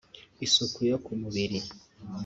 isuku 0.45 0.79
yo 0.89 0.97
ku 1.03 1.11
mubiri 1.21 1.59